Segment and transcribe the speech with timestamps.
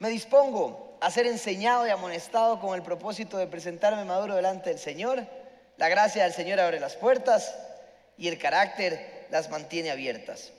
[0.00, 4.78] Me dispongo a ser enseñado y amonestado con el propósito de presentarme maduro delante del
[4.78, 5.26] Señor.
[5.76, 7.54] La gracia del Señor abre las puertas
[8.16, 10.52] y el carácter las mantiene abiertas.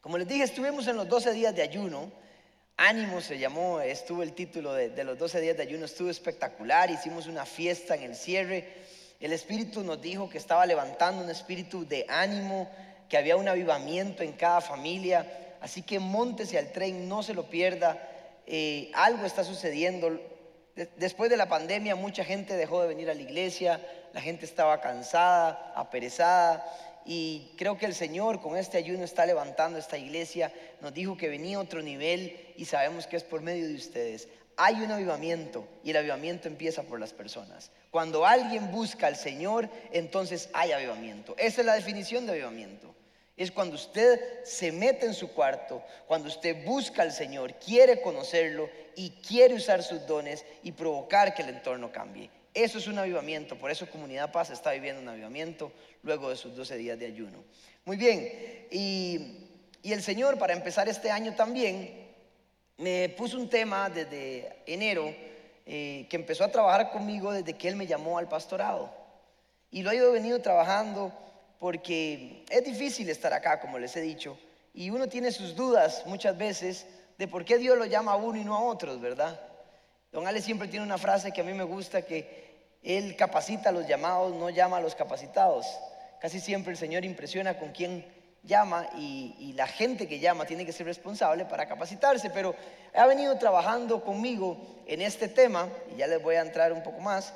[0.00, 2.10] Como les dije, estuvimos en los 12 días de ayuno.
[2.78, 6.90] Ánimo se llamó, estuvo el título de, los 12 días de ayuno, estuvo espectacular.
[6.90, 8.66] Hicimos una fiesta en el cierre.
[9.20, 12.70] El Espíritu nos dijo que estaba levantando un espíritu de ánimo,
[13.10, 15.56] que había un avivamiento en cada familia.
[15.60, 18.12] Así que montese al tren, no se lo pierda.
[18.46, 20.20] Eh, algo está sucediendo.
[20.96, 23.80] Después de la pandemia mucha gente dejó de venir a la iglesia,
[24.12, 26.64] la gente estaba cansada, aperezada
[27.06, 30.52] y creo que el Señor con este ayuno está levantando esta iglesia.
[30.80, 34.28] Nos dijo que venía otro nivel y sabemos que es por medio de ustedes.
[34.56, 37.70] Hay un avivamiento y el avivamiento empieza por las personas.
[37.90, 41.34] Cuando alguien busca al Señor, entonces hay avivamiento.
[41.38, 42.94] Esa es la definición de avivamiento.
[43.36, 48.70] Es cuando usted se mete en su cuarto, cuando usted busca al Señor, quiere conocerlo
[48.94, 52.30] y quiere usar sus dones y provocar que el entorno cambie.
[52.54, 55.72] Eso es un avivamiento, por eso Comunidad Paz está viviendo un avivamiento
[56.04, 57.42] luego de sus 12 días de ayuno.
[57.84, 59.40] Muy bien, y,
[59.82, 62.08] el Señor para empezar este año también
[62.78, 65.14] me puso un tema desde enero
[65.66, 68.90] eh, que empezó a trabajar conmigo desde que Él me llamó al pastorado.
[69.70, 71.12] Y lo he venido trabajando
[71.58, 74.38] porque es difícil estar acá, como les he dicho,
[74.72, 76.86] y uno tiene sus dudas muchas veces
[77.18, 79.40] de por qué Dios lo llama a uno y no a otros, ¿verdad?
[80.12, 83.72] Don Ale siempre tiene una frase que a mí me gusta, que Él capacita a
[83.72, 85.66] los llamados, no llama a los capacitados.
[86.20, 88.04] Casi siempre el Señor impresiona con quien
[88.42, 92.54] llama y, y, la gente que llama tiene que ser responsable para capacitarse, pero
[92.94, 97.00] ha venido trabajando conmigo en este tema, y ya les voy a entrar un poco
[97.00, 97.32] más,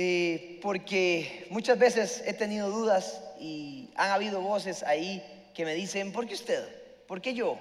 [0.00, 6.12] eh, porque muchas veces he tenido dudas y han habido voces ahí que me dicen,
[6.12, 6.62] ¿por qué usted?
[7.08, 7.58] ¿Por qué yo?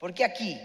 [0.00, 0.60] ¿Por qué aquí?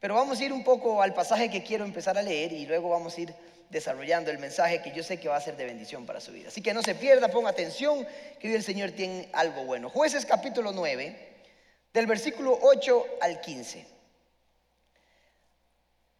[0.00, 2.88] Pero vamos a ir un poco al pasaje que quiero empezar a leer y luego
[2.88, 3.34] vamos a ir
[3.68, 6.48] desarrollando el mensaje que yo sé que va a ser de bendición para su vida.
[6.48, 8.04] Así que no se pierda, ponga atención,
[8.40, 9.88] que el Señor tiene algo bueno.
[9.88, 11.28] Jueces capítulo 9,
[11.92, 13.99] del versículo 8 al 15.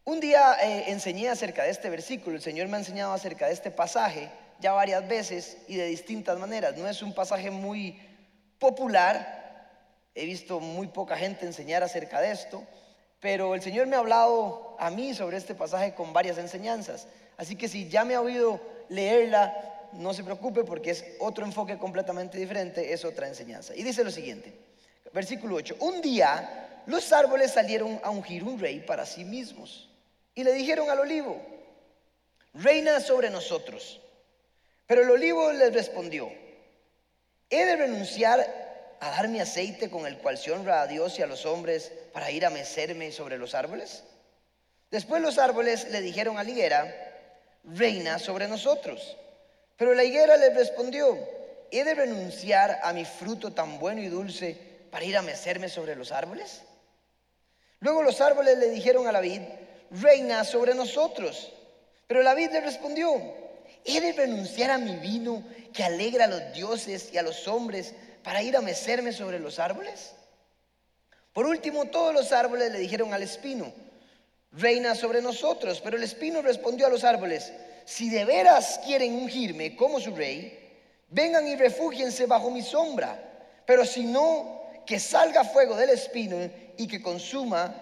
[0.03, 3.53] Un día eh, enseñé acerca de este versículo, el Señor me ha enseñado acerca de
[3.53, 6.75] este pasaje ya varias veces y de distintas maneras.
[6.75, 7.99] No es un pasaje muy
[8.57, 9.69] popular,
[10.15, 12.63] he visto muy poca gente enseñar acerca de esto,
[13.19, 17.07] pero el Señor me ha hablado a mí sobre este pasaje con varias enseñanzas.
[17.37, 19.55] Así que si ya me ha oído leerla,
[19.93, 23.75] no se preocupe porque es otro enfoque completamente diferente, es otra enseñanza.
[23.75, 24.51] Y dice lo siguiente,
[25.13, 29.90] versículo 8, un día los árboles salieron a ungir un rey para sí mismos.
[30.41, 31.39] Y le dijeron al olivo,
[32.55, 34.01] reina sobre nosotros.
[34.87, 36.31] Pero el olivo les respondió,
[37.47, 38.39] ¿he de renunciar
[38.99, 41.91] a dar mi aceite con el cual se honra a Dios y a los hombres
[42.11, 44.03] para ir a mecerme sobre los árboles?
[44.89, 46.91] Después los árboles le dijeron a la higuera,
[47.63, 49.15] reina sobre nosotros.
[49.77, 51.19] Pero la higuera les respondió,
[51.69, 54.57] ¿he de renunciar a mi fruto tan bueno y dulce
[54.89, 56.63] para ir a mecerme sobre los árboles?
[57.79, 59.41] Luego los árboles le dijeron a la vid,
[59.91, 61.51] reina sobre nosotros.
[62.07, 63.13] Pero la vid le respondió,
[63.85, 65.43] ¿he de renunciar a mi vino
[65.73, 67.93] que alegra a los dioses y a los hombres
[68.23, 70.13] para ir a mecerme sobre los árboles?
[71.33, 73.71] Por último, todos los árboles le dijeron al espino,
[74.51, 75.79] reina sobre nosotros.
[75.81, 77.53] Pero el espino respondió a los árboles,
[77.85, 80.57] si de veras quieren ungirme como su rey,
[81.09, 83.17] vengan y refúgiense bajo mi sombra.
[83.65, 86.37] Pero si no, que salga fuego del espino
[86.77, 87.73] y que consuma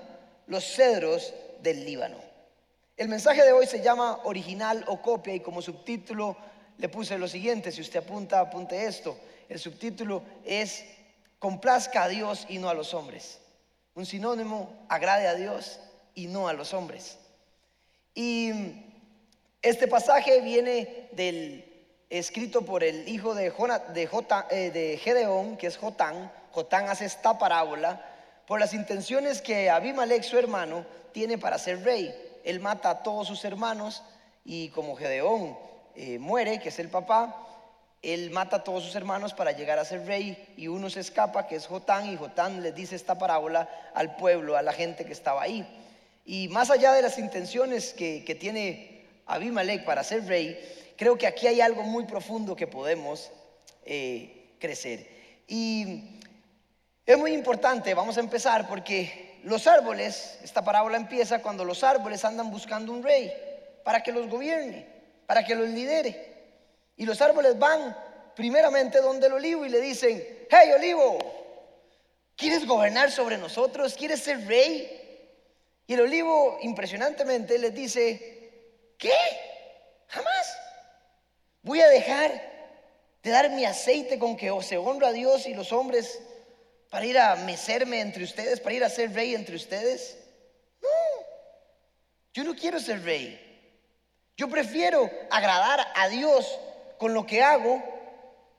[0.45, 2.17] los cedros del Líbano.
[2.97, 6.35] El mensaje de hoy se llama original o copia y como subtítulo
[6.77, 9.17] le puse lo siguiente, si usted apunta, apunte esto.
[9.47, 10.85] El subtítulo es
[11.39, 13.39] complazca a Dios y no a los hombres.
[13.95, 15.79] Un sinónimo, agrade a Dios
[16.15, 17.17] y no a los hombres.
[18.13, 18.51] Y
[19.61, 21.65] este pasaje viene del
[22.09, 23.49] escrito por el hijo de,
[23.93, 24.09] de,
[24.51, 26.31] eh, de Gedeón, que es Jotán.
[26.51, 28.08] Jotán hace esta parábola
[28.49, 32.11] por las intenciones que Abimelech, su hermano, tiene para ser rey.
[32.43, 34.01] Él mata a todos sus hermanos
[34.43, 35.55] y como Gedeón
[35.95, 37.45] eh, muere, que es el papá,
[38.01, 41.45] él mata a todos sus hermanos para llegar a ser rey y uno se escapa,
[41.45, 45.13] que es Jotán, y Jotán le dice esta parábola al pueblo, a la gente que
[45.13, 45.63] estaba ahí.
[46.25, 50.59] Y más allá de las intenciones que, tiene Abimelech para ser rey,
[50.97, 53.31] creo que aquí hay algo muy profundo que podemos
[53.85, 55.07] eh, crecer.
[55.47, 56.19] Y
[57.09, 62.23] es muy importante, vamos a empezar porque los árboles, esta parábola empieza cuando los árboles
[62.23, 63.33] andan buscando un rey
[63.83, 64.85] para que los gobierne,
[65.25, 66.53] para que los lidere.
[66.97, 67.97] Y los árboles van
[68.35, 71.17] primeramente donde el olivo y le dicen, hey olivo,
[72.35, 73.95] ¿quieres gobernar sobre nosotros?
[73.95, 75.27] ¿Quieres ser rey?
[75.87, 78.51] Y el olivo, impresionantemente, les dice,
[78.99, 79.15] ¿qué?
[80.09, 80.59] Jamás.
[81.63, 82.39] Voy a dejar
[83.23, 86.21] de dar mi aceite con que se honra a Dios y los hombres
[86.89, 90.17] para ir a mecerme entre ustedes, para ir a ser rey entre ustedes.
[90.81, 90.89] No,
[92.33, 93.45] yo no quiero ser rey.
[94.35, 96.59] Yo prefiero agradar a Dios
[96.97, 97.83] con lo que hago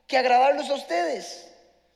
[0.06, 1.46] que agradarlos a ustedes.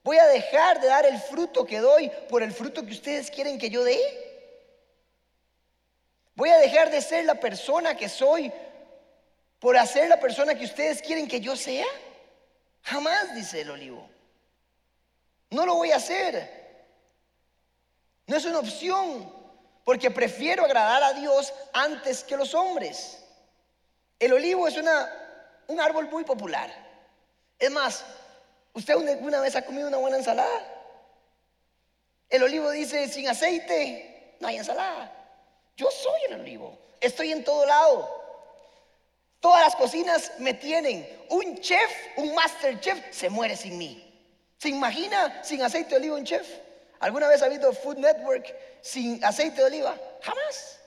[0.03, 3.59] Voy a dejar de dar el fruto que doy por el fruto que ustedes quieren
[3.59, 3.99] que yo dé.
[6.35, 8.53] Voy a dejar de ser la persona que soy
[9.59, 11.87] por hacer la persona que ustedes quieren que yo sea.
[12.83, 14.14] Jamás, dice el olivo.
[15.55, 16.51] No lo voy a hacer.
[18.27, 19.33] No es una opción,
[19.85, 23.23] porque prefiero agradar a Dios antes que los hombres.
[24.19, 25.09] El olivo es una,
[25.69, 26.75] un árbol muy popular.
[27.57, 28.05] Es más,
[28.73, 30.61] ¿usted una vez ha comido una buena ensalada?
[32.29, 35.13] El olivo dice, sin aceite no hay ensalada.
[35.77, 36.77] Yo soy el olivo.
[37.01, 38.25] Estoy en todo lado.
[39.39, 41.09] Todas las cocinas me tienen.
[41.29, 44.14] Un chef, un master chef, se muere sin mí.
[44.59, 46.47] ¿Se imagina sin aceite de oliva un chef?
[47.01, 49.97] ¿Alguna vez ha visto Food Network sin aceite de oliva?
[50.23, 50.79] Jamás.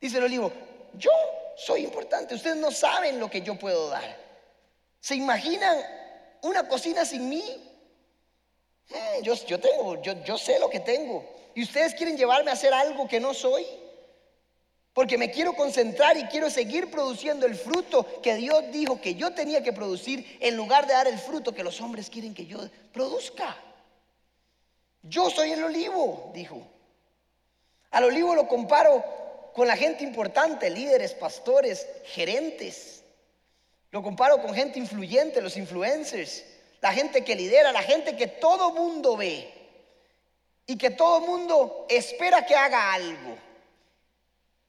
[0.00, 0.52] Dice el olivo,
[0.94, 1.10] yo
[1.56, 2.34] soy importante.
[2.34, 4.16] Ustedes no saben lo que yo puedo dar.
[5.00, 5.78] ¿Se imaginan
[6.42, 7.44] una cocina sin mí?
[8.88, 11.24] Hmm, yo, yo tengo, yo, yo sé lo que tengo.
[11.54, 13.66] ¿Y ustedes quieren llevarme a hacer algo que no soy?
[14.98, 19.32] Porque me quiero concentrar y quiero seguir produciendo el fruto que Dios dijo que yo
[19.32, 22.58] tenía que producir en lugar de dar el fruto que los hombres quieren que yo
[22.92, 23.56] produzca.
[25.04, 26.66] Yo soy el olivo, dijo.
[27.92, 29.04] Al olivo lo comparo
[29.54, 33.04] con la gente importante, líderes, pastores, gerentes.
[33.92, 36.44] Lo comparo con gente influyente, los influencers,
[36.80, 39.48] la gente que lidera, la gente que todo mundo ve
[40.66, 43.47] y que todo mundo espera que haga algo.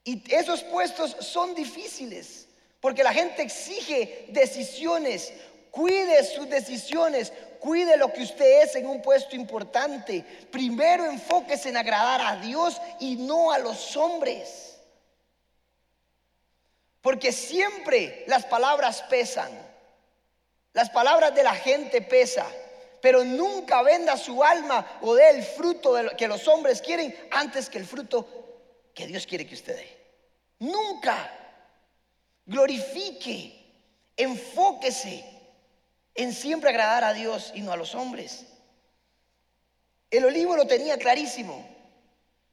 [0.09, 2.47] Y esos puestos son difíciles,
[2.79, 5.31] porque la gente exige decisiones.
[5.69, 10.25] Cuide sus decisiones, cuide lo que usted es en un puesto importante.
[10.50, 14.77] Primero enfóquese en agradar a Dios y no a los hombres.
[17.01, 19.51] Porque siempre las palabras pesan.
[20.73, 22.51] Las palabras de la gente pesan.
[23.00, 27.15] Pero nunca venda su alma o dé el fruto de lo que los hombres quieren
[27.29, 28.27] antes que el fruto
[28.95, 29.99] que Dios quiere que usted dé.
[30.59, 31.35] Nunca.
[32.45, 33.59] Glorifique,
[34.17, 35.23] enfóquese
[36.15, 38.45] en siempre agradar a Dios y no a los hombres.
[40.09, 41.65] El olivo lo tenía clarísimo.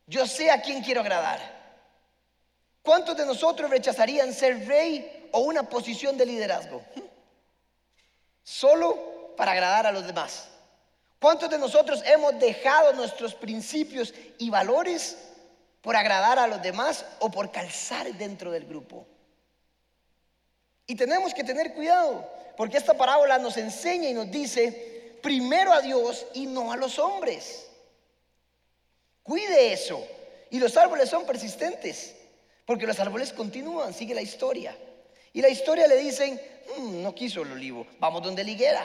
[0.06, 1.56] Yo sé a quién quiero agradar.
[2.82, 6.84] ¿Cuántos de nosotros rechazarían ser rey o una posición de liderazgo?
[8.44, 10.48] Solo para agradar a los demás.
[11.18, 15.16] ¿Cuántos de nosotros hemos dejado nuestros principios y valores
[15.86, 19.06] por agradar a los demás o por calzar dentro del grupo.
[20.84, 25.80] Y tenemos que tener cuidado, porque esta parábola nos enseña y nos dice, primero a
[25.80, 27.68] Dios y no a los hombres.
[29.22, 30.04] Cuide eso.
[30.50, 32.16] Y los árboles son persistentes,
[32.64, 34.76] porque los árboles continúan, sigue la historia.
[35.32, 36.40] Y la historia le dicen,
[36.78, 38.84] mm, no quiso el olivo, vamos donde la higuera.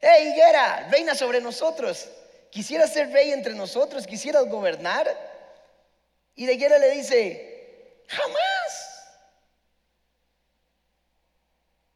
[0.00, 2.08] ¡Hey, higuera, reina sobre nosotros!
[2.50, 4.06] ¿Quisieras ser rey entre nosotros?
[4.06, 5.27] ¿Quisieras gobernar?
[6.38, 9.08] Y de quiera le dice, jamás.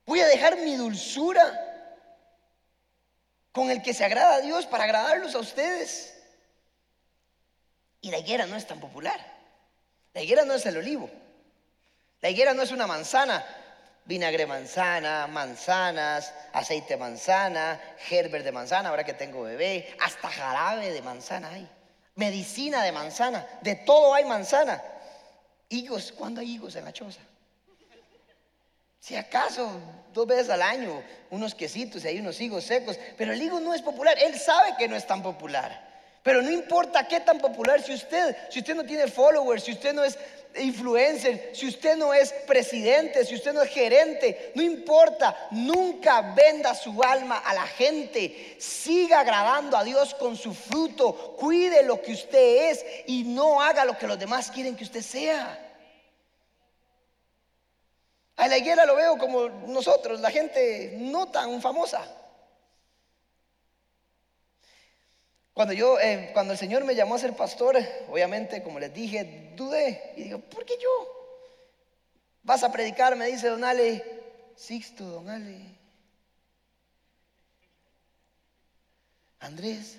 [0.04, 1.44] Voy a dejar mi dulzura
[3.52, 6.20] con el que se agrada a Dios para agradarlos a ustedes.
[8.00, 9.25] Y la higuera no es tan popular.
[10.12, 11.08] La higuera no es el olivo.
[12.20, 13.46] La higuera no es una manzana.
[14.06, 21.00] Vinagre manzana, manzanas, aceite manzana, gerber de manzana, ahora que tengo bebé, hasta jarabe de
[21.00, 21.70] manzana hay
[22.14, 24.83] medicina de manzana, de todo hay manzana.
[25.69, 27.21] Higos, ¿cuándo hay higos en la choza?
[29.00, 29.69] Si acaso
[30.12, 33.75] dos veces al año, unos quesitos y hay unos higos secos, pero el higo no
[33.75, 35.91] es popular, él sabe que no es tan popular.
[36.23, 39.93] Pero no importa qué tan popular, si usted, si usted no tiene followers, si usted
[39.93, 40.17] no es
[40.55, 46.75] influencer, si usted no es presidente, si usted no es gerente, no importa, nunca venda
[46.76, 48.57] su alma a la gente.
[48.61, 53.85] Siga agradando a Dios con su fruto, cuide lo que usted es y no haga
[53.85, 55.59] lo que los demás quieren que usted sea.
[58.37, 62.22] A la higuera lo veo como nosotros, la gente no tan famosa.
[65.54, 67.76] Cuando yo, eh, cuando el Señor me llamó a ser pastor,
[68.09, 70.90] obviamente, como les dije, dudé y digo, ¿por qué yo?
[72.42, 74.02] Vas a predicar, me dice Don Ale,
[74.56, 75.78] Sixto, Don Ale.
[79.40, 79.99] Andrés,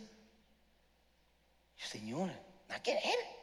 [1.78, 2.30] Señor,
[2.68, 3.34] nada que ver.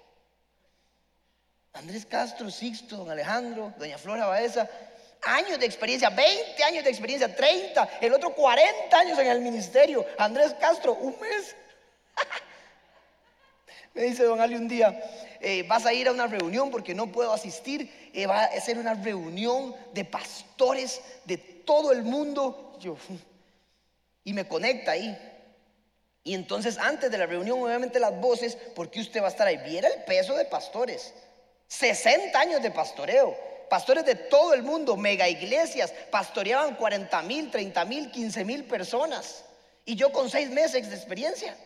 [1.75, 4.69] Andrés Castro, Sixto, don Alejandro, doña Flora Baeza,
[5.23, 10.05] años de experiencia, 20 años de experiencia, 30, el otro 40 años en el ministerio.
[10.19, 11.55] Andrés Castro, un mes.
[13.95, 14.99] Me dice don Ali un día,
[15.41, 18.79] eh, vas a ir a una reunión porque no puedo asistir, eh, va a ser
[18.79, 22.77] una reunión de pastores de todo el mundo.
[22.81, 22.97] Yo,
[24.25, 25.17] y me conecta ahí.
[26.23, 29.57] Y entonces antes de la reunión, obviamente las voces, porque usted va a estar ahí.
[29.57, 31.15] Viera el peso de pastores.
[31.67, 33.37] 60 años de pastoreo.
[33.71, 39.45] Pastores de todo el mundo, mega iglesias, pastoreaban 40 mil, 30 mil, 15 mil personas.
[39.85, 41.57] Y yo con seis meses de experiencia.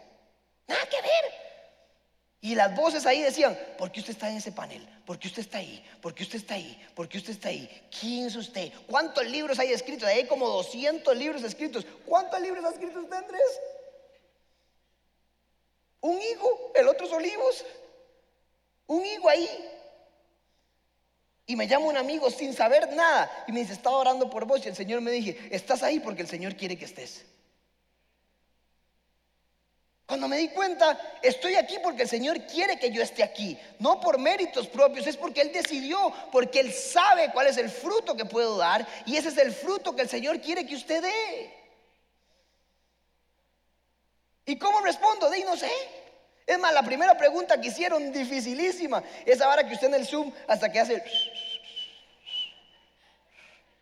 [0.67, 1.45] Nada que ver.
[2.41, 4.87] Y las voces ahí decían, ¿por qué usted está en ese panel?
[5.07, 5.83] ¿Por qué usted está ahí?
[6.03, 6.87] ¿Por qué usted está ahí?
[6.95, 7.89] ¿Por qué usted está ahí?
[7.99, 8.71] ¿Quién es usted?
[8.87, 10.07] ¿Cuántos libros hay escritos?
[10.07, 11.87] Hay como 200 libros escritos.
[12.05, 13.61] ¿Cuántos libros ha escrito usted, Andrés?
[16.03, 17.65] Un higo, el otro es olivos.
[18.89, 19.49] Un higo ahí.
[21.47, 24.65] Y me llama un amigo sin saber nada y me dice, estaba orando por vos
[24.65, 27.25] y el Señor me dije, estás ahí porque el Señor quiere que estés.
[30.07, 34.01] Cuando me di cuenta, estoy aquí porque el Señor quiere que yo esté aquí, no
[34.01, 38.27] por méritos propios, es porque Él decidió, porque Él sabe cuál es el fruto que
[38.27, 41.55] puedo dar y ese es el fruto que el Señor quiere que usted dé.
[44.45, 45.31] ¿Y cómo respondo?
[45.31, 45.71] De no sé.
[46.47, 50.31] Es más, la primera pregunta que hicieron, dificilísima, esa vara que usted en el Zoom
[50.47, 51.03] hasta que hace...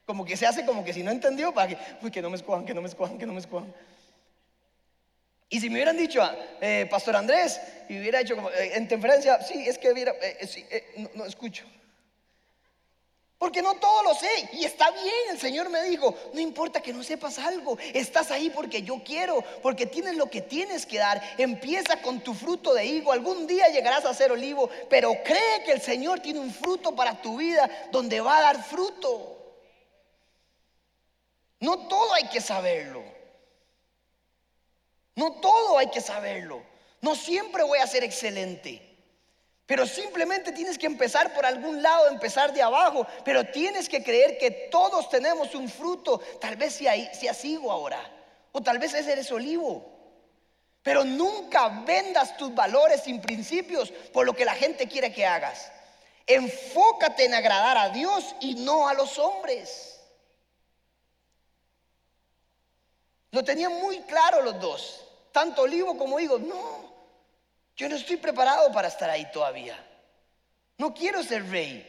[0.06, 2.36] Como que se hace como que si no entendió, para que, uy, que no me
[2.36, 3.74] escojan, que no me escojan, que no me escojan.
[5.52, 6.22] Y si me hubieran dicho,
[6.62, 11.10] eh, Pastor Andrés, y hubiera hecho como, eh, en temperencia, sí, es que hubiera, eh,
[11.12, 11.66] no, escucho.
[13.36, 14.48] Porque no todo lo sé.
[14.54, 18.48] Y está bien, el Señor me dijo, no importa que no sepas algo, estás ahí
[18.48, 21.22] porque yo quiero, porque tienes lo que tienes que dar.
[21.36, 25.72] Empieza con tu fruto de higo, algún día llegarás a ser olivo, pero cree que
[25.72, 29.58] el Señor tiene un fruto para tu vida donde va a dar fruto.
[31.60, 33.11] No todo hay que saberlo.
[35.22, 36.64] No todo hay que saberlo.
[37.00, 38.82] No siempre voy a ser excelente.
[39.66, 43.06] Pero simplemente tienes que empezar por algún lado, empezar de abajo.
[43.24, 46.20] Pero tienes que creer que todos tenemos un fruto.
[46.40, 48.00] Tal vez sea sigo ahora.
[48.50, 49.88] O tal vez ese eres olivo.
[50.82, 55.70] Pero nunca vendas tus valores sin principios por lo que la gente quiere que hagas.
[56.26, 60.00] Enfócate en agradar a Dios y no a los hombres.
[63.30, 66.38] Lo tenían muy claro los dos, tanto Olivo como Higo.
[66.38, 66.92] No,
[67.76, 69.76] yo no estoy preparado para estar ahí todavía.
[70.78, 71.88] No quiero ser rey.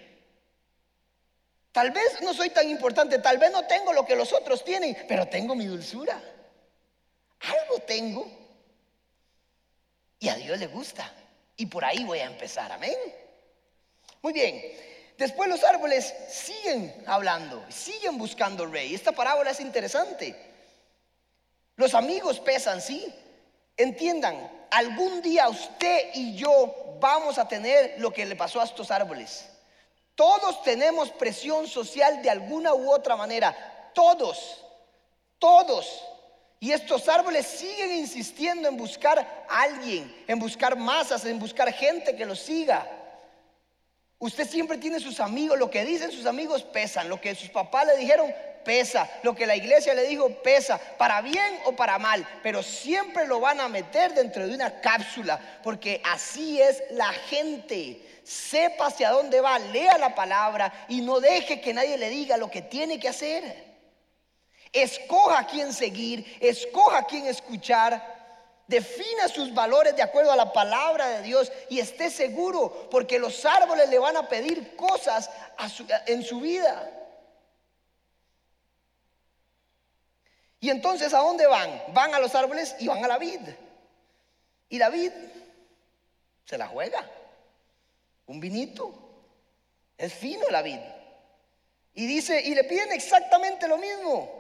[1.72, 4.96] Tal vez no soy tan importante, tal vez no tengo lo que los otros tienen,
[5.08, 6.22] pero tengo mi dulzura.
[7.40, 8.30] Algo tengo.
[10.20, 11.12] Y a Dios le gusta.
[11.58, 12.96] Y por ahí voy a empezar, amén.
[14.22, 14.62] Muy bien.
[15.18, 18.94] Después los árboles siguen hablando, siguen buscando rey.
[18.94, 20.36] Esta parábola es interesante.
[21.76, 23.14] Los amigos pesan, sí.
[23.78, 28.92] Entiendan, algún día usted y yo vamos a tener lo que le pasó a estos
[28.92, 29.50] árboles.
[30.16, 33.92] Todos tenemos presión social de alguna u otra manera.
[33.94, 34.64] Todos,
[35.40, 36.04] todos.
[36.60, 42.16] Y estos árboles siguen insistiendo en buscar a alguien, en buscar masas, en buscar gente
[42.16, 42.88] que los siga.
[44.20, 47.88] Usted siempre tiene sus amigos, lo que dicen sus amigos pesan, lo que sus papás
[47.88, 52.28] le dijeron pesa, lo que la iglesia le dijo pesa, para bien o para mal,
[52.42, 58.02] pero siempre lo van a meter dentro de una cápsula, porque así es la gente.
[58.24, 62.50] Sepa hacia dónde va, lea la palabra y no deje que nadie le diga lo
[62.50, 63.74] que tiene que hacer.
[64.72, 68.14] Escoja a quién seguir, escoja a quién escuchar.
[68.66, 73.46] Defina sus valores de acuerdo a la palabra de Dios y esté seguro porque los
[73.46, 75.30] árboles le van a pedir cosas
[76.08, 77.03] en su vida.
[80.64, 81.70] Y entonces, ¿a dónde van?
[81.90, 83.42] Van a los árboles y van a la vid.
[84.70, 85.12] Y la vid
[86.46, 87.06] se la juega.
[88.28, 88.94] Un vinito.
[89.98, 90.80] Es fino la vid.
[91.96, 94.32] Y dice, y le piden exactamente lo mismo.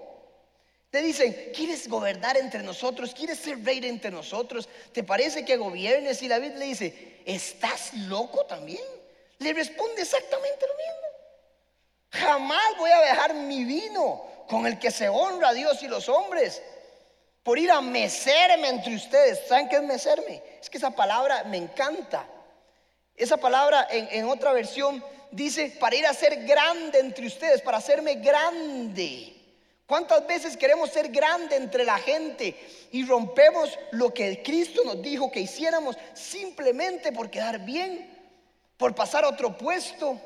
[0.94, 3.14] Le dicen, ¿quieres gobernar entre nosotros?
[3.14, 4.70] ¿Quieres ser rey entre nosotros?
[4.94, 6.22] ¿Te parece que gobiernes?
[6.22, 8.86] Y la vid le dice, ¿estás loco también?
[9.40, 12.28] Le responde exactamente lo mismo.
[12.30, 16.10] Jamás voy a dejar mi vino con el que se honra a Dios y los
[16.10, 16.62] hombres,
[17.44, 19.48] por ir a mecerme entre ustedes.
[19.48, 20.42] ¿Saben qué es mecerme?
[20.62, 22.26] Es que esa palabra me encanta.
[23.16, 27.78] Esa palabra en, en otra versión dice para ir a ser grande entre ustedes, para
[27.78, 29.36] hacerme grande.
[29.86, 32.56] ¿Cuántas veces queremos ser grande entre la gente
[32.92, 38.14] y rompemos lo que Cristo nos dijo que hiciéramos simplemente por quedar bien?
[38.84, 40.20] por pasar a otro puesto,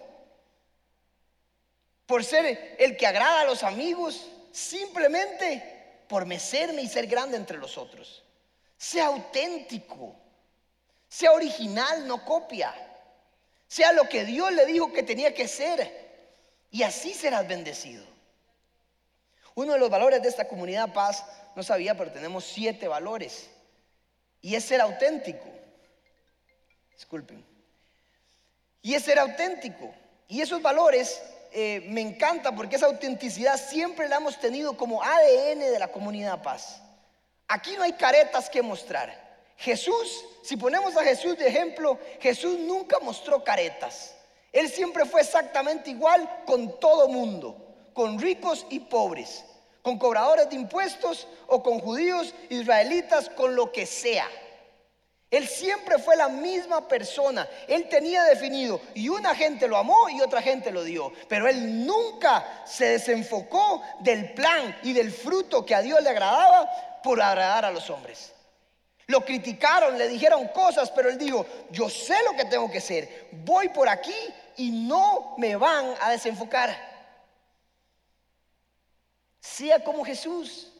[2.07, 7.57] por ser el que agrada a los amigos, simplemente por mecerme y ser grande entre
[7.57, 8.23] los otros.
[8.77, 10.15] Sea auténtico,
[11.09, 12.73] sea original, no copia.
[13.67, 16.07] Sea lo que Dios le dijo que tenía que ser.
[16.71, 18.05] Y así serás bendecido.
[19.55, 23.49] Uno de los valores de esta comunidad paz, no sabía, pero tenemos siete valores.
[24.41, 25.45] Y es ser auténtico.
[26.93, 27.43] Disculpen.
[28.81, 29.93] Y es ser auténtico.
[30.29, 35.59] Y esos valores eh, me encantan porque esa autenticidad siempre la hemos tenido como ADN
[35.59, 36.81] de la comunidad paz.
[37.47, 39.27] Aquí no hay caretas que mostrar.
[39.57, 44.13] Jesús, si ponemos a Jesús de ejemplo, Jesús nunca mostró caretas.
[44.51, 47.57] Él siempre fue exactamente igual con todo mundo,
[47.93, 49.43] con ricos y pobres,
[49.81, 54.27] con cobradores de impuestos o con judíos, israelitas, con lo que sea.
[55.29, 57.47] Él siempre fue la misma persona.
[57.67, 61.11] Él tenía definido y una gente lo amó y otra gente lo dio.
[61.27, 66.69] Pero él nunca se desenfocó del plan y del fruto que a Dios le agradaba
[67.03, 68.33] por agradar a los hombres.
[69.07, 73.27] Lo criticaron, le dijeron cosas, pero él dijo, yo sé lo que tengo que hacer.
[73.31, 74.15] Voy por aquí
[74.57, 76.75] y no me van a desenfocar.
[79.41, 80.73] Sea como Jesús.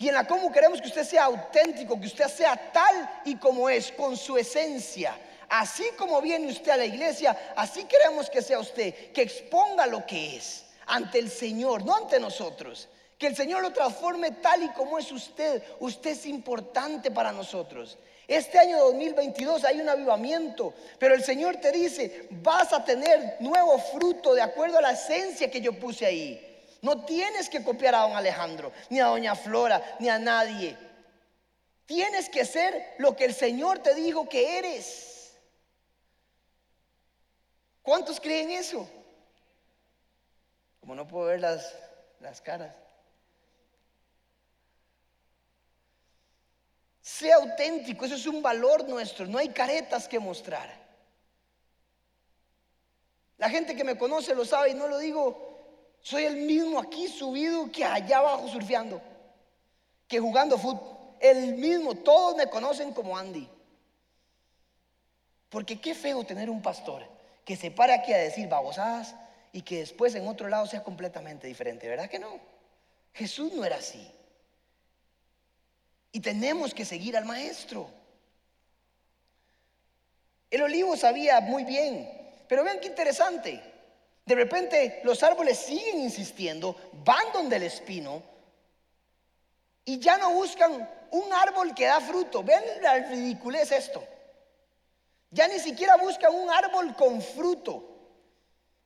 [0.00, 3.68] Y en la cómo queremos que usted sea auténtico, que usted sea tal y como
[3.68, 5.18] es, con su esencia.
[5.48, 10.06] Así como viene usted a la iglesia, así queremos que sea usted, que exponga lo
[10.06, 12.88] que es ante el Señor, no ante nosotros.
[13.18, 15.64] Que el Señor lo transforme tal y como es usted.
[15.80, 17.98] Usted es importante para nosotros.
[18.28, 23.78] Este año 2022 hay un avivamiento, pero el Señor te dice, vas a tener nuevo
[23.78, 26.47] fruto de acuerdo a la esencia que yo puse ahí.
[26.80, 30.76] No tienes que copiar a don Alejandro, ni a doña Flora, ni a nadie.
[31.86, 35.34] Tienes que ser lo que el Señor te dijo que eres.
[37.82, 38.88] ¿Cuántos creen eso?
[40.80, 41.74] Como no puedo ver las,
[42.20, 42.74] las caras.
[47.00, 50.70] Sea auténtico, eso es un valor nuestro, no hay caretas que mostrar.
[53.38, 55.47] La gente que me conoce lo sabe y no lo digo,
[56.02, 59.00] soy el mismo aquí subido que allá abajo surfeando,
[60.06, 60.96] que jugando fútbol.
[61.20, 63.48] El mismo, todos me conocen como Andy.
[65.48, 67.02] Porque qué feo tener un pastor
[67.44, 69.14] que se para aquí a decir babosadas
[69.52, 72.38] y que después en otro lado sea completamente diferente, ¿verdad que no?
[73.14, 74.10] Jesús no era así.
[76.12, 77.88] Y tenemos que seguir al maestro.
[80.50, 82.10] El olivo sabía muy bien,
[82.48, 83.62] pero vean qué interesante.
[84.28, 88.22] De repente los árboles siguen insistiendo, van donde el espino
[89.86, 92.42] y ya no buscan un árbol que da fruto.
[92.42, 94.04] Vean la ridiculez esto.
[95.30, 97.87] Ya ni siquiera buscan un árbol con fruto.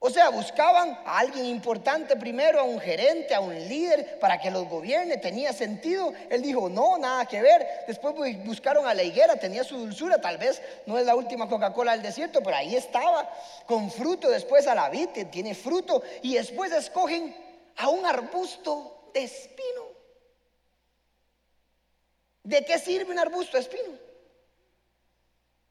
[0.04, 4.50] O sea, buscaban a alguien importante primero, a un gerente, a un líder, para que
[4.50, 6.12] los gobierne, tenía sentido.
[6.28, 7.64] Él dijo, no, nada que ver.
[7.86, 8.12] Después
[8.44, 12.02] buscaron a la higuera, tenía su dulzura, tal vez no es la última Coca-Cola del
[12.02, 13.30] desierto, pero ahí estaba,
[13.64, 14.28] con fruto.
[14.28, 16.02] Después a la vid, tiene fruto.
[16.22, 17.36] Y después escogen
[17.76, 19.84] a un arbusto de espino.
[22.42, 23.96] ¿De qué sirve un arbusto de espino?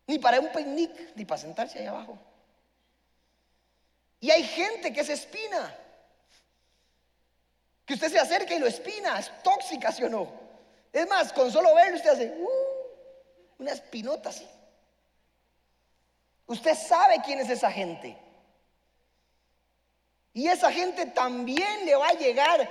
[0.07, 2.17] Ni para un picnic, ni para sentarse ahí abajo.
[4.21, 5.75] Y hay gente que se espina.
[7.85, 9.19] Que usted se acerca y lo espina.
[9.19, 10.31] Es tóxica, ¿sí o no?
[10.93, 12.49] Es más, con solo verlo usted hace uh,
[13.57, 14.47] una espinota así.
[16.45, 18.15] Usted sabe quién es esa gente.
[20.33, 22.69] Y esa gente también le va a llegar.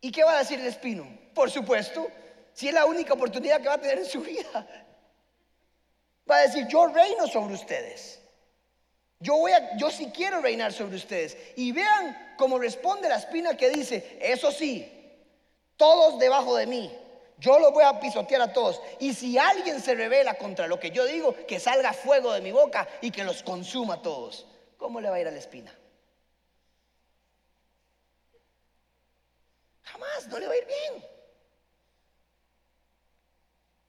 [0.00, 1.06] ¿Y qué va a decir el espino?
[1.32, 2.08] Por supuesto,
[2.52, 4.66] si es la única oportunidad que va a tener en su vida.
[6.28, 8.20] Va a decir, yo reino sobre ustedes.
[9.20, 11.36] Yo, voy a, yo sí quiero reinar sobre ustedes.
[11.56, 14.92] Y vean cómo responde la espina que dice, eso sí,
[15.76, 16.92] todos debajo de mí,
[17.38, 18.80] yo los voy a pisotear a todos.
[18.98, 22.52] Y si alguien se revela contra lo que yo digo, que salga fuego de mi
[22.52, 24.46] boca y que los consuma a todos.
[24.76, 25.76] ¿Cómo le va a ir a la espina?
[29.82, 31.17] Jamás, no le va a ir bien.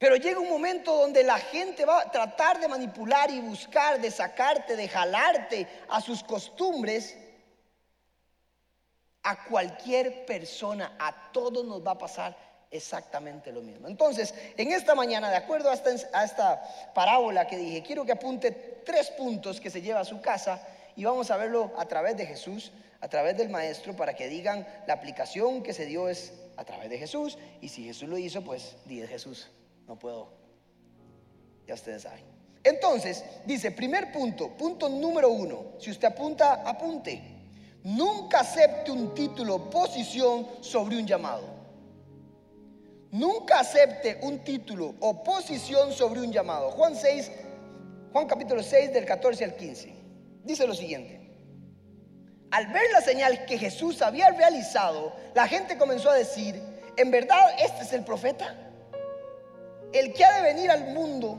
[0.00, 4.10] Pero llega un momento donde la gente va a tratar de manipular y buscar, de
[4.10, 7.18] sacarte, de jalarte a sus costumbres.
[9.24, 12.34] A cualquier persona, a todos nos va a pasar
[12.70, 13.88] exactamente lo mismo.
[13.88, 16.62] Entonces, en esta mañana, de acuerdo a esta, a esta
[16.94, 18.52] parábola que dije, quiero que apunte
[18.86, 22.24] tres puntos que se lleva a su casa y vamos a verlo a través de
[22.24, 26.64] Jesús, a través del Maestro, para que digan la aplicación que se dio es a
[26.64, 29.50] través de Jesús y si Jesús lo hizo, pues di Jesús.
[29.86, 30.32] No puedo.
[31.66, 32.24] Ya ustedes saben.
[32.62, 37.22] Entonces, dice, primer punto, punto número uno, si usted apunta, apunte.
[37.82, 41.60] Nunca acepte un título o posición sobre un llamado.
[43.12, 46.70] Nunca acepte un título o posición sobre un llamado.
[46.72, 47.30] Juan 6,
[48.12, 49.94] Juan capítulo 6 del 14 al 15.
[50.44, 51.20] Dice lo siguiente.
[52.50, 56.60] Al ver la señal que Jesús había realizado, la gente comenzó a decir,
[56.96, 58.69] ¿en verdad este es el profeta?
[59.92, 61.38] El que ha de venir al mundo.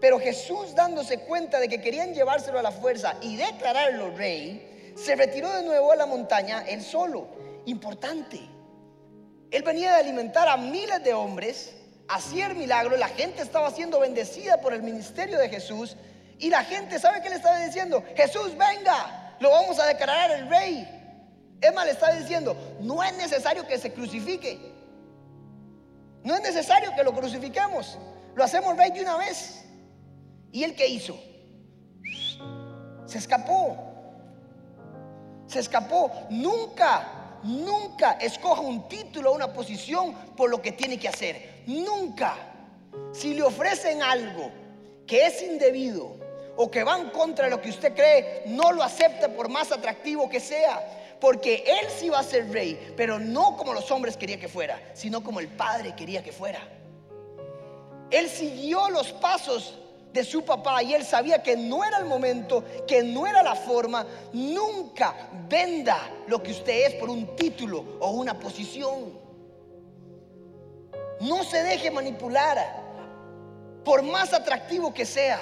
[0.00, 5.16] Pero Jesús dándose cuenta de que querían llevárselo a la fuerza y declararlo rey, se
[5.16, 7.26] retiró de nuevo a la montaña él solo.
[7.66, 8.40] Importante.
[9.50, 11.74] Él venía de alimentar a miles de hombres,
[12.06, 15.96] hacer milagros, la gente estaba siendo bendecida por el ministerio de Jesús
[16.38, 18.02] y la gente, ¿sabe qué le estaba diciendo?
[18.14, 20.94] Jesús, venga, lo vamos a declarar el rey.
[21.74, 24.77] Más, le está diciendo, no es necesario que se crucifique.
[26.28, 27.96] No es necesario que lo crucifiquemos.
[28.34, 29.64] Lo hacemos rey de una vez.
[30.52, 31.18] ¿Y él qué hizo?
[33.06, 33.74] Se escapó.
[35.46, 36.12] Se escapó.
[36.28, 41.62] Nunca, nunca escoja un título o una posición por lo que tiene que hacer.
[41.66, 42.36] Nunca.
[43.10, 44.52] Si le ofrecen algo
[45.06, 46.14] que es indebido
[46.58, 49.72] o que va en contra de lo que usted cree, no lo acepte por más
[49.72, 51.07] atractivo que sea.
[51.20, 54.80] Porque él sí va a ser rey, pero no como los hombres querían que fuera,
[54.94, 56.60] sino como el Padre quería que fuera.
[58.10, 59.78] Él siguió los pasos
[60.12, 63.54] de su papá y él sabía que no era el momento, que no era la
[63.54, 64.06] forma.
[64.32, 65.14] Nunca
[65.48, 69.18] venda lo que usted es por un título o una posición.
[71.20, 72.82] No se deje manipular,
[73.84, 75.40] por más atractivo que sea.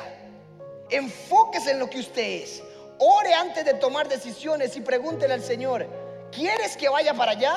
[0.88, 2.62] Enfóquese en lo que usted es.
[2.98, 5.87] Ore antes de tomar decisiones y pregúntele al Señor,
[6.32, 7.56] ¿quieres que vaya para allá?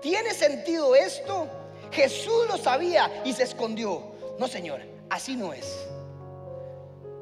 [0.00, 1.48] ¿Tiene sentido esto?
[1.92, 4.12] Jesús lo sabía y se escondió.
[4.38, 5.86] No, Señor, así no es.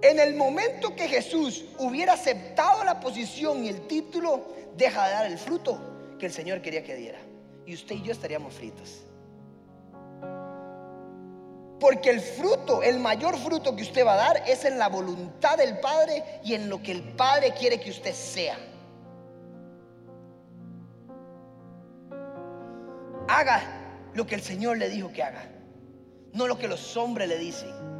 [0.02, 5.26] En el momento que Jesús hubiera aceptado la posición y el título, deja de dar
[5.26, 5.78] el fruto
[6.18, 7.18] que el Señor quería que diera.
[7.66, 9.02] Y usted y yo estaríamos fritos.
[11.80, 15.56] Porque el fruto, el mayor fruto que usted va a dar es en la voluntad
[15.56, 18.56] del Padre y en lo que el Padre quiere que usted sea.
[23.28, 23.62] Haga
[24.14, 25.42] lo que el Señor le dijo que haga,
[26.32, 27.90] no lo que los hombres le dicen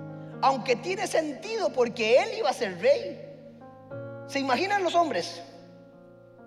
[0.43, 3.21] aunque tiene sentido porque él iba a ser rey.
[4.27, 5.43] ¿Se imaginan los hombres?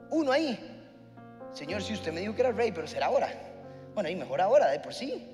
[0.10, 0.70] Uno ahí.
[1.54, 3.30] Señor, si usted me dijo que era rey, pero será ahora.
[3.94, 5.32] Bueno, y mejor ahora, de por sí.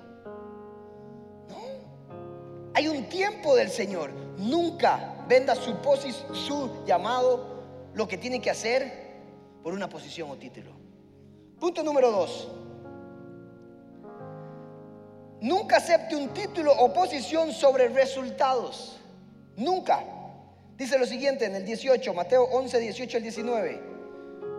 [2.80, 4.10] Hay un tiempo del Señor.
[4.38, 7.62] Nunca venda su posis, su llamado,
[7.92, 8.90] lo que tiene que hacer
[9.62, 10.70] por una posición o título.
[11.58, 12.48] Punto número dos.
[15.42, 18.98] Nunca acepte un título o posición sobre resultados.
[19.56, 20.02] Nunca.
[20.78, 23.82] Dice lo siguiente en el 18, Mateo 11, 18 al 19.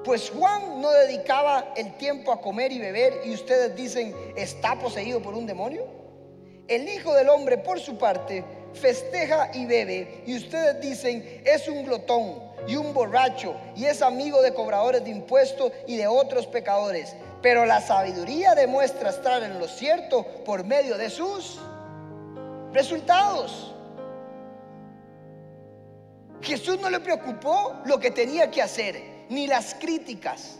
[0.05, 5.23] Pues Juan no dedicaba el tiempo a comer y beber y ustedes dicen, ¿está poseído
[5.23, 6.00] por un demonio?
[6.71, 11.83] El Hijo del Hombre, por su parte, festeja y bebe y ustedes dicen, es un
[11.83, 17.15] glotón y un borracho y es amigo de cobradores de impuestos y de otros pecadores
[17.41, 21.59] pero la sabiduría demuestra estar en lo cierto por medio de sus
[22.71, 23.73] resultados.
[26.41, 30.59] Jesús no le preocupó lo que tenía que hacer, ni las críticas.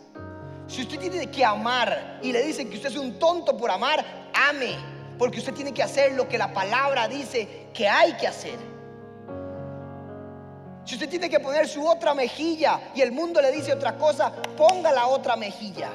[0.67, 4.03] Si usted tiene que amar y le dicen que usted es un tonto por amar,
[4.33, 4.75] ame,
[5.21, 8.57] porque usted tiene que hacer lo que la palabra dice que hay que hacer.
[10.83, 14.31] Si usted tiene que poner su otra mejilla y el mundo le dice otra cosa,
[14.57, 15.91] ponga la otra mejilla.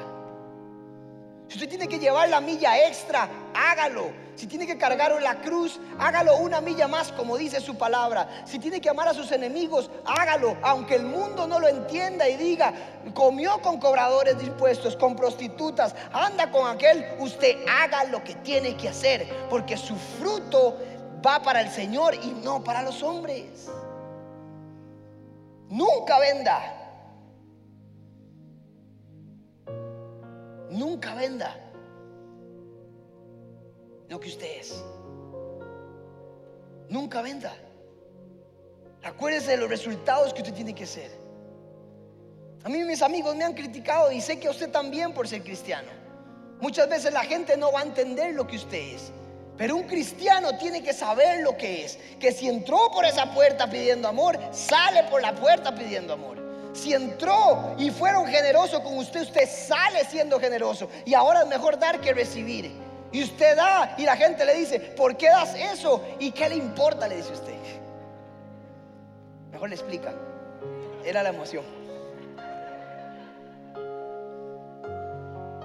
[1.47, 4.11] Si usted tiene que llevar la milla extra, hágalo.
[4.35, 8.43] Si tiene que cargar la cruz, hágalo una milla más, como dice su palabra.
[8.45, 10.57] Si tiene que amar a sus enemigos, hágalo.
[10.61, 12.73] Aunque el mundo no lo entienda y diga,
[13.13, 18.75] comió con cobradores de impuestos, con prostitutas, anda con aquel, usted haga lo que tiene
[18.75, 19.27] que hacer.
[19.49, 20.77] Porque su fruto
[21.25, 23.69] va para el Señor y no para los hombres.
[25.69, 26.86] Nunca venda
[30.69, 31.55] Nunca venda
[34.09, 34.83] lo que usted es.
[36.89, 37.53] Nunca venda.
[39.03, 41.11] Acuérdese de los resultados que usted tiene que ser.
[42.63, 45.43] A mí mis amigos me han criticado y sé que a usted también por ser
[45.43, 45.89] cristiano.
[46.59, 49.11] Muchas veces la gente no va a entender lo que usted es.
[49.57, 51.97] Pero un cristiano tiene que saber lo que es.
[52.19, 56.46] Que si entró por esa puerta pidiendo amor, sale por la puerta pidiendo amor.
[56.77, 60.87] Si entró y fueron generosos con usted, usted sale siendo generoso.
[61.05, 62.71] Y ahora es mejor dar que recibir.
[63.11, 66.03] Y usted da y la gente le dice, ¿por qué das eso?
[66.19, 67.07] ¿Y qué le importa?
[67.07, 67.55] Le dice usted.
[69.51, 70.13] Mejor le explica.
[71.03, 71.65] Era la emoción.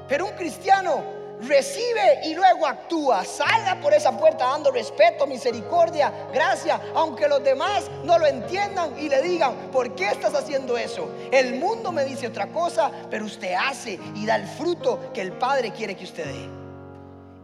[0.09, 1.03] Pero un cristiano
[1.40, 3.25] recibe y luego actúa.
[3.25, 9.09] Salga por esa puerta dando respeto, misericordia, gracia, aunque los demás no lo entiendan y
[9.09, 11.11] le digan, ¿por qué estás haciendo eso?
[11.31, 15.33] El mundo me dice otra cosa, pero usted hace y da el fruto que el
[15.33, 16.49] Padre quiere que usted dé.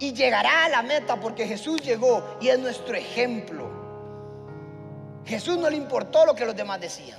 [0.01, 3.69] Y llegará a la meta porque Jesús llegó y es nuestro ejemplo.
[5.25, 7.19] Jesús no le importó lo que los demás decían.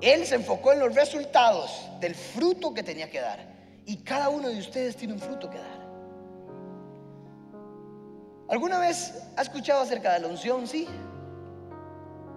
[0.00, 3.47] Él se enfocó en los resultados del fruto que tenía que dar.
[3.88, 5.88] Y cada uno de ustedes tiene un fruto que dar.
[8.50, 10.66] ¿Alguna vez ha escuchado acerca de la unción?
[10.68, 10.86] Sí.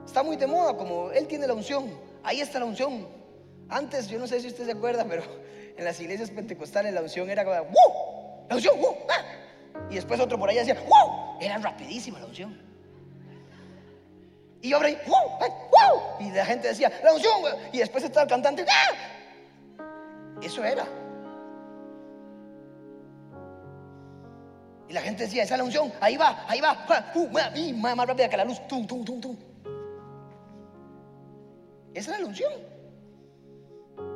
[0.06, 1.92] Está muy de moda, como Él tiene la unción.
[2.24, 3.06] Ahí está la unción.
[3.68, 5.24] Antes, yo no sé si usted se acuerda, pero
[5.78, 8.46] en las iglesias pentecostales la unción era como, ¡wow!
[8.48, 8.96] La unción, ¡wow!
[9.10, 9.88] ¡Ah!
[9.90, 11.38] Y después otro por ahí decía, ¡wow!
[11.42, 12.58] Era rapidísima la unción.
[14.62, 15.38] Y yo abrí, ¡wow!
[15.38, 16.02] ¡wow!
[16.22, 17.42] Y la gente decía, la unción,
[17.74, 19.90] y después estaba el cantante, ¡ah!
[20.42, 21.01] Eso era.
[24.91, 27.30] Y la gente decía, esa es la unción, ahí va, ahí va, uh,
[27.77, 29.38] más, rápida que la luz, tum, tum, tum, tum.
[31.93, 32.51] Esa es la unción.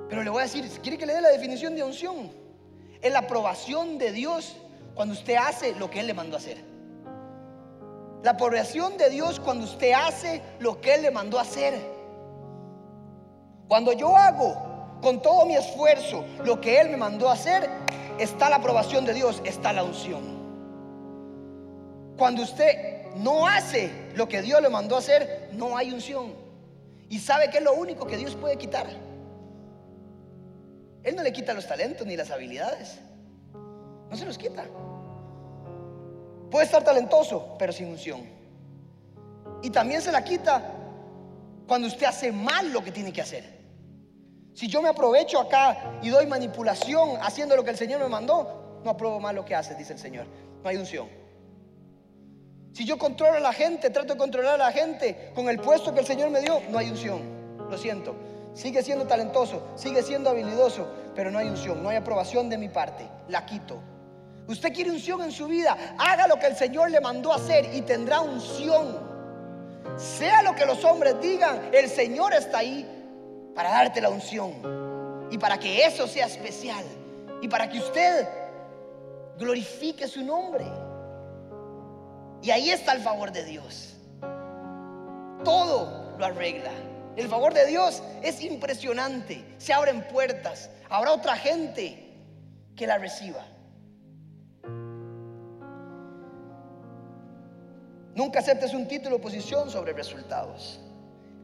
[0.09, 2.29] Pero le voy a decir, ¿quiere que le dé la definición de unción?
[3.01, 4.57] Es la aprobación de Dios
[4.95, 6.57] cuando usted hace lo que Él le mandó a hacer.
[8.21, 11.73] La aprobación de Dios cuando usted hace lo que Él le mandó a hacer.
[13.69, 17.69] Cuando yo hago con todo mi esfuerzo lo que Él me mandó a hacer,
[18.19, 20.34] está la aprobación de Dios, está la unción.
[22.17, 26.33] Cuando usted no hace lo que Dios le mandó a hacer, no hay unción.
[27.09, 28.87] Y sabe que es lo único que Dios puede quitar.
[31.03, 32.99] Él no le quita los talentos ni las habilidades.
[34.09, 34.65] No se los quita.
[36.49, 38.21] Puede estar talentoso, pero sin unción.
[39.61, 40.63] Y también se la quita
[41.67, 43.55] cuando usted hace mal lo que tiene que hacer.
[44.53, 48.79] Si yo me aprovecho acá y doy manipulación haciendo lo que el Señor me mandó,
[48.83, 50.25] no apruebo mal lo que hace, dice el Señor.
[50.63, 51.24] No hay unción.
[52.75, 55.93] Si yo controlo a la gente, trato de controlar a la gente con el puesto
[55.93, 57.21] que el Señor me dio, no hay unción.
[57.69, 58.13] Lo siento.
[58.53, 60.85] Sigue siendo talentoso, sigue siendo habilidoso,
[61.15, 63.07] pero no hay unción, no hay aprobación de mi parte.
[63.29, 63.81] La quito.
[64.49, 67.79] Usted quiere unción en su vida, haga lo que el Señor le mandó hacer y
[67.79, 68.99] tendrá unción.
[69.95, 72.85] Sea lo que los hombres digan, el Señor está ahí
[73.55, 74.51] para darte la unción
[75.31, 76.83] y para que eso sea especial
[77.41, 78.27] y para que usted
[79.37, 80.65] glorifique su nombre.
[82.45, 83.95] Y ahí está el favor de Dios.
[85.43, 86.69] Todo lo arregla.
[87.15, 89.43] El favor de Dios es impresionante.
[89.57, 90.69] Se abren puertas.
[90.87, 92.13] Habrá otra gente
[92.75, 93.43] que la reciba.
[98.13, 100.79] Nunca aceptes un título o posición sobre resultados.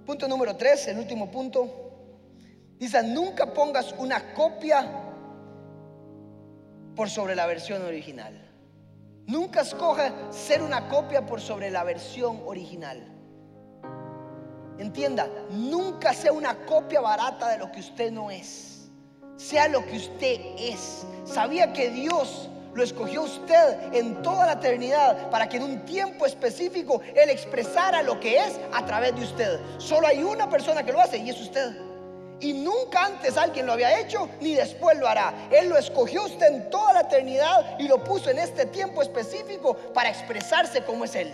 [0.05, 2.27] Punto número tres, el último punto.
[2.77, 4.87] Dice, nunca pongas una copia
[6.95, 8.50] por sobre la versión original.
[9.27, 13.01] Nunca escoja ser una copia por sobre la versión original.
[14.77, 18.89] Entienda, nunca sea una copia barata de lo que usted no es.
[19.37, 21.05] Sea lo que usted es.
[21.23, 26.25] Sabía que Dios lo escogió usted en toda la eternidad para que en un tiempo
[26.25, 29.59] específico Él expresara lo que es a través de usted.
[29.77, 31.90] Solo hay una persona que lo hace y es usted.
[32.41, 35.47] Y nunca antes alguien lo había hecho, ni después lo hará.
[35.51, 39.75] Él lo escogió usted en toda la eternidad y lo puso en este tiempo específico
[39.93, 41.31] para expresarse como es Él.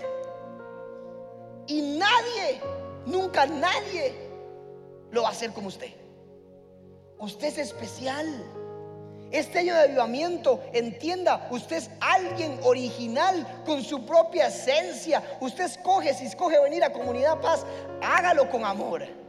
[1.65, 2.61] Y nadie,
[3.05, 4.13] nunca nadie
[5.11, 5.91] lo va a hacer como usted.
[7.19, 8.27] Usted es especial.
[9.31, 15.23] Este año de avivamiento, entienda, usted es alguien original con su propia esencia.
[15.39, 17.65] Usted escoge, si escoge venir a Comunidad Paz,
[18.01, 19.26] hágalo con amor.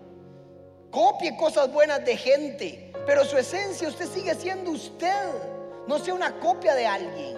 [0.90, 5.28] Copie cosas buenas de gente, pero su esencia usted sigue siendo usted.
[5.86, 7.36] No sea una copia de alguien.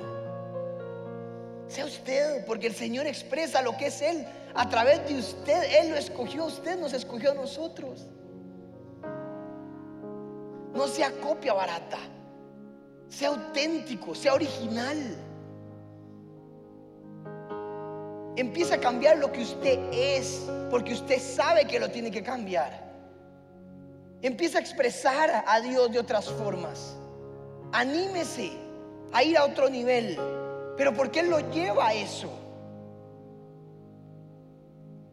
[1.66, 5.80] Sea usted, porque el Señor expresa lo que es Él a través de usted.
[5.80, 8.06] Él lo escogió usted, nos escogió a nosotros.
[10.74, 11.98] No sea copia barata.
[13.08, 15.16] Sea auténtico, sea original.
[18.36, 22.89] Empieza a cambiar lo que usted es, porque usted sabe que lo tiene que cambiar.
[24.22, 26.96] Empieza a expresar a Dios de otras formas.
[27.72, 28.52] Anímese
[29.12, 30.18] a ir a otro nivel.
[30.76, 32.30] Pero ¿por qué Él lo lleva a eso?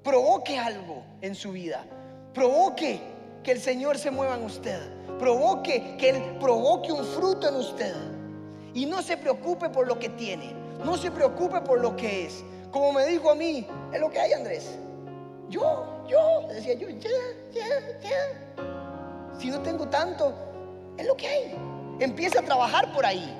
[0.03, 1.85] Provoque algo en su vida.
[2.33, 2.99] Provoque
[3.43, 4.79] que el Señor se mueva en usted.
[5.19, 7.95] Provoque que Él provoque un fruto en usted.
[8.73, 10.53] Y no se preocupe por lo que tiene.
[10.83, 12.43] No se preocupe por lo que es.
[12.71, 14.77] Como me dijo a mí, es lo que hay Andrés.
[15.49, 17.09] Yo, yo, decía yo, ya,
[17.53, 18.46] ya, ya.
[19.37, 20.33] Si no tengo tanto,
[20.97, 21.55] es lo que hay.
[21.99, 23.35] Empieza a trabajar por ahí.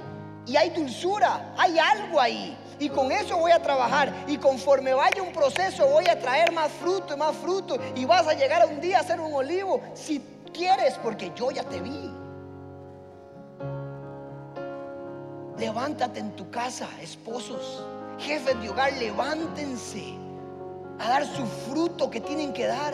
[0.46, 2.58] Y hay dulzura, hay algo ahí.
[2.80, 4.14] Y con eso voy a trabajar.
[4.28, 7.78] Y conforme vaya un proceso, voy a traer más fruto y más fruto.
[7.96, 9.82] Y vas a llegar a un día a ser un olivo.
[9.94, 12.12] Si quieres, porque yo ya te vi.
[15.58, 17.84] Levántate en tu casa, esposos,
[18.20, 20.14] jefes de hogar, levántense
[21.00, 22.94] a dar su fruto que tienen que dar.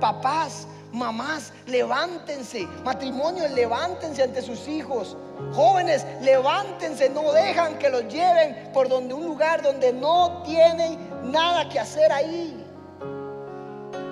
[0.00, 2.66] Papás, mamás, levántense.
[2.84, 5.16] Matrimonios, levántense ante sus hijos.
[5.52, 10.98] Jóvenes, levántense, no dejan que los lleven por donde un lugar donde no tienen
[11.30, 12.64] nada que hacer ahí.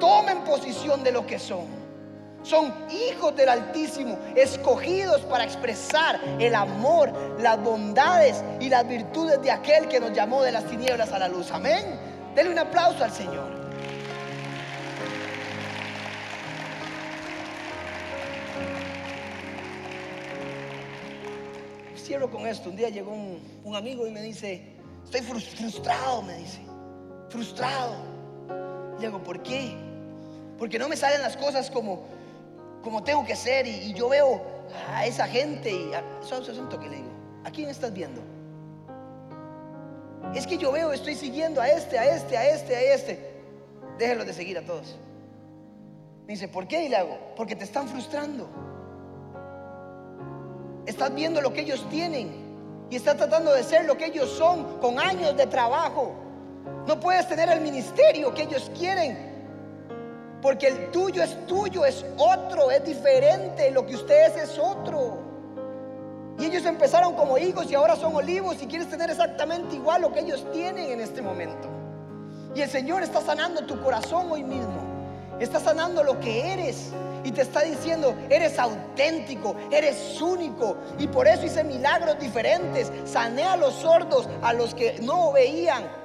[0.01, 1.83] Tomen posición de lo que son.
[2.43, 9.53] Son hijos del Altísimo, escogidos para expresar el amor, las bondades y las virtudes de
[9.53, 11.53] aquel que nos llamó de las tinieblas a la luz.
[11.53, 11.85] Amén.
[12.35, 13.62] Denle un aplauso al Señor.
[22.03, 22.71] Cierro con esto.
[22.71, 24.63] Un día llegó un, amigo y me dice,
[25.05, 26.61] estoy frustrado, me dice,
[27.29, 27.95] frustrado.
[28.99, 29.73] Le digo, ¿por qué?
[30.59, 32.05] Porque no me salen las cosas como
[32.83, 34.43] como tengo que ser y, yo veo
[34.89, 37.09] a esa gente y a, asunto que le digo,
[37.45, 38.21] ¿a quién estás viendo?
[40.35, 43.33] Es que yo veo, estoy siguiendo a este, a este, a este, a este.
[43.99, 44.99] Déjenlo de seguir a todos.
[46.27, 46.85] Me dice, ¿por qué?
[46.85, 48.49] Y le hago, porque te están frustrando.
[50.87, 54.79] Estás viendo lo que ellos tienen y estás tratando de ser lo que ellos son
[54.79, 56.15] con años de trabajo.
[56.87, 59.33] No puedes tener el ministerio que ellos quieren
[60.43, 63.71] porque el tuyo es tuyo, es otro, es diferente.
[63.71, 65.19] Lo que ustedes es otro.
[66.39, 70.13] Y ellos empezaron como higos y ahora son olivos y quieres tener exactamente igual lo
[70.13, 71.69] que ellos tienen en este momento.
[72.57, 74.92] Y el Señor está sanando tu corazón hoy mismo.
[75.41, 76.93] Está sanando lo que eres.
[77.25, 80.77] Y te está diciendo, eres auténtico, eres único.
[80.99, 82.91] Y por eso hice milagros diferentes.
[83.05, 86.03] Sané a los sordos, a los que no veían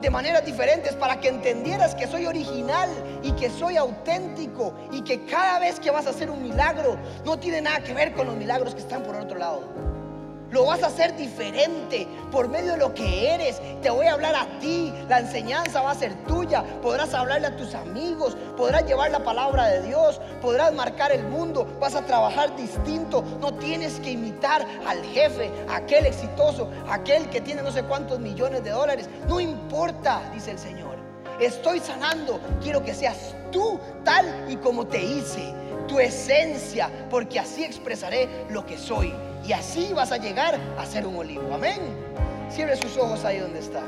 [0.00, 2.88] de maneras diferentes para que entendieras que soy original
[3.22, 7.38] y que soy auténtico y que cada vez que vas a hacer un milagro no
[7.38, 9.97] tiene nada que ver con los milagros que están por otro lado.
[10.50, 13.60] Lo vas a hacer diferente por medio de lo que eres.
[13.82, 14.92] Te voy a hablar a ti.
[15.08, 16.64] La enseñanza va a ser tuya.
[16.80, 18.36] Podrás hablarle a tus amigos.
[18.56, 20.20] Podrás llevar la palabra de Dios.
[20.40, 21.66] Podrás marcar el mundo.
[21.78, 23.22] Vas a trabajar distinto.
[23.40, 28.64] No tienes que imitar al jefe, aquel exitoso, aquel que tiene no sé cuántos millones
[28.64, 29.08] de dólares.
[29.28, 30.96] No importa, dice el Señor.
[31.40, 32.40] Estoy sanando.
[32.62, 35.54] Quiero que seas tú tal y como te hice.
[35.88, 36.90] Tu esencia.
[37.10, 39.12] Porque así expresaré lo que soy
[39.44, 41.54] y así vas a llegar a ser un olivo.
[41.54, 41.80] Amén.
[42.50, 43.82] Cierre sus ojos ahí donde está.